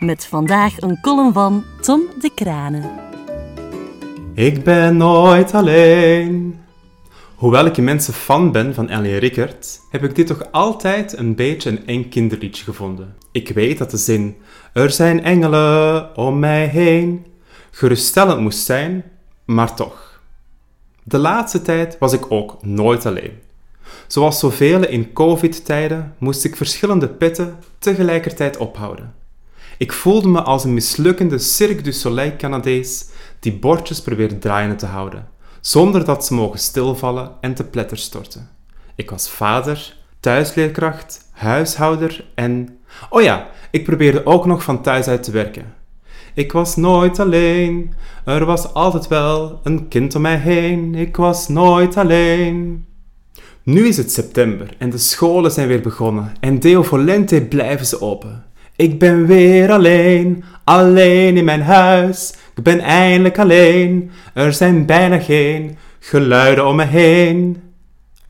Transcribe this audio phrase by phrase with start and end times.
[0.00, 2.90] Met vandaag een column van Tom de Kranen.
[4.34, 6.58] Ik ben nooit alleen.
[7.34, 11.70] Hoewel ik immense fan ben van Ellie Rickert, heb ik dit toch altijd een beetje
[11.70, 13.16] een eng kinderliedje gevonden.
[13.32, 14.36] Ik weet dat de zin
[14.72, 17.26] Er zijn engelen om mij heen
[17.70, 19.04] geruststellend moest zijn,
[19.44, 20.22] maar toch.
[21.02, 23.38] De laatste tijd was ik ook nooit alleen.
[24.06, 29.19] Zoals zoveel in COVID-tijden moest ik verschillende petten tegelijkertijd ophouden.
[29.80, 34.86] Ik voelde me als een mislukkende Cirque du Soleil Canadees die bordjes probeert draaiende te
[34.86, 35.28] houden,
[35.60, 38.48] zonder dat ze mogen stilvallen en te pletter storten.
[38.94, 42.78] Ik was vader, thuisleerkracht, huishouder en...
[43.10, 45.74] Oh ja, ik probeerde ook nog van thuis uit te werken.
[46.34, 47.94] Ik was nooit alleen,
[48.24, 50.94] er was altijd wel een kind om mij heen.
[50.94, 52.86] Ik was nooit alleen.
[53.62, 58.00] Nu is het september en de scholen zijn weer begonnen en deo volente blijven ze
[58.00, 58.48] open.
[58.80, 62.34] Ik ben weer alleen, alleen in mijn huis.
[62.56, 67.62] Ik ben eindelijk alleen, er zijn bijna geen geluiden om me heen.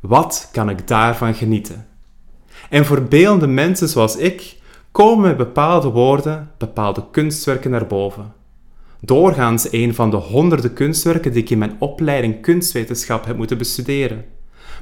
[0.01, 1.87] Wat kan ik daarvan genieten?
[2.71, 4.57] En voor beeldende mensen zoals ik
[4.93, 8.33] komen bepaalde woorden, bepaalde kunstwerken naar boven.
[9.01, 14.25] Doorgaans een van de honderden kunstwerken die ik in mijn opleiding kunstwetenschap heb moeten bestuderen.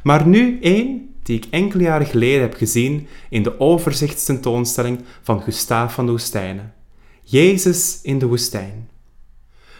[0.03, 5.94] Maar nu één die ik enkele jaren geleden heb gezien in de overzichtstentoonstelling van Gustave
[5.94, 6.74] van de Woestijnen.
[7.22, 8.88] Jezus in de woestijn.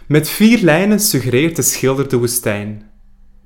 [0.06, 2.91] Met vier lijnen suggereert de schilder de woestijn,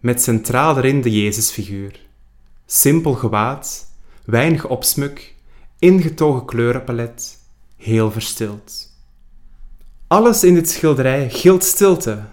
[0.01, 2.01] met centraal erin de Jezusfiguur.
[2.67, 3.87] Simpel gewaad,
[4.25, 5.35] weinig opsmuk,
[5.79, 7.39] ingetogen kleurenpalet,
[7.77, 8.97] heel verstild.
[10.07, 12.25] Alles in dit schilderij gilt stilte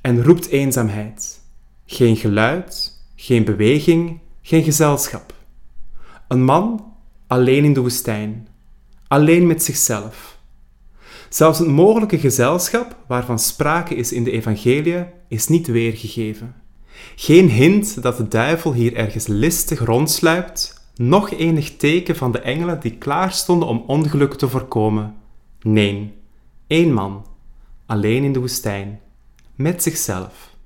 [0.00, 1.40] en roept eenzaamheid.
[1.86, 5.34] Geen geluid, geen beweging, geen gezelschap.
[6.28, 6.92] Een man
[7.26, 8.48] alleen in de woestijn,
[9.08, 10.38] alleen met zichzelf.
[11.28, 16.54] Zelfs het mogelijke gezelschap waarvan sprake is in de evangelie is niet weergegeven.
[17.16, 22.80] Geen hint dat de duivel hier ergens listig rondsluipt nog enig teken van de engelen
[22.80, 25.16] die klaar stonden om ongeluk te voorkomen.
[25.60, 26.14] Nee,
[26.66, 27.26] één man,
[27.86, 29.00] alleen in de woestijn,
[29.54, 30.56] met zichzelf.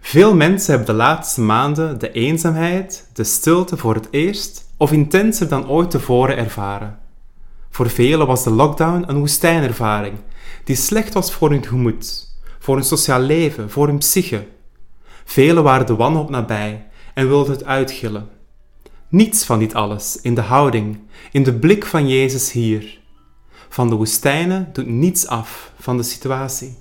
[0.00, 5.48] Veel mensen hebben de laatste maanden de eenzaamheid, de stilte voor het eerst of intenser
[5.48, 6.98] dan ooit tevoren ervaren.
[7.70, 10.18] Voor velen was de lockdown een woestijnervaring
[10.64, 12.28] die slecht was voor hun gemoed,
[12.58, 14.46] voor hun sociaal leven, voor hun psyche.
[15.24, 18.28] Velen waren de wanhoop nabij en wilden het uitgillen.
[19.08, 21.00] Niets van dit alles in de houding,
[21.32, 22.98] in de blik van Jezus hier.
[23.68, 26.76] Van de woestijnen doet niets af van de situatie.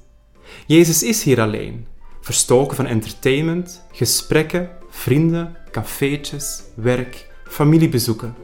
[0.65, 1.87] Jezus is hier alleen,
[2.29, 8.35] verstoken van entertainment, gesprekken, vrienden, cafeetjes, werk, familiebezoeken.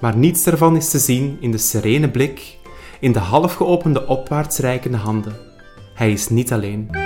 [0.00, 2.58] Maar niets daarvan is te zien in de serene blik,
[3.00, 5.36] in de half geopende opwaarts reikende handen.
[5.94, 7.01] Hij is niet alleen.